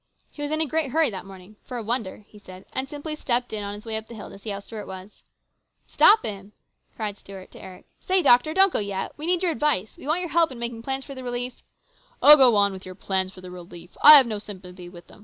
[0.31, 3.15] He was in a great hurry that morning, for a wonder, he said, and simply
[3.15, 5.21] stepped in on his way up the hill to see how Stuart was."
[5.85, 6.53] Stop him!"
[6.95, 9.11] cried Stuart to Eric." Say, doctor, don't go yet.
[9.15, 9.95] We need your advice.
[9.95, 11.61] We want your help in making plans for the relief"
[12.23, 13.95] Oh, go on with your plans for relief!
[14.01, 15.19] I have no sympathy with them